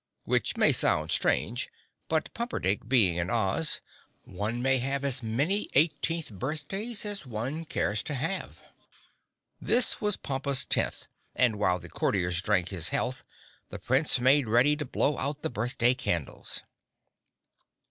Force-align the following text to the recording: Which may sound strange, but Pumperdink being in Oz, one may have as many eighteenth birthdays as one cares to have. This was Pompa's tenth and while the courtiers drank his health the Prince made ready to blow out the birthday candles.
Which 0.23 0.57
may 0.57 0.71
sound 0.71 1.11
strange, 1.11 1.69
but 2.09 2.33
Pumperdink 2.33 2.87
being 2.87 3.17
in 3.17 3.29
Oz, 3.29 3.81
one 4.23 4.59
may 4.59 4.79
have 4.79 5.05
as 5.05 5.21
many 5.21 5.69
eighteenth 5.75 6.31
birthdays 6.33 7.05
as 7.05 7.27
one 7.27 7.65
cares 7.65 8.01
to 8.05 8.15
have. 8.15 8.63
This 9.61 10.01
was 10.01 10.17
Pompa's 10.17 10.65
tenth 10.65 11.05
and 11.35 11.57
while 11.59 11.77
the 11.77 11.87
courtiers 11.87 12.41
drank 12.41 12.69
his 12.69 12.89
health 12.89 13.23
the 13.69 13.77
Prince 13.77 14.19
made 14.19 14.47
ready 14.47 14.75
to 14.75 14.85
blow 14.85 15.19
out 15.19 15.43
the 15.43 15.51
birthday 15.51 15.93
candles. 15.93 16.63